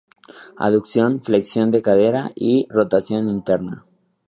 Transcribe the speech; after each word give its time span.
Aducción, 0.67 1.19
flexión 1.19 1.69
de 1.69 1.83
cadera 1.83 2.31
y 2.33 2.65
rotación 2.71 3.29
interna 3.29 3.85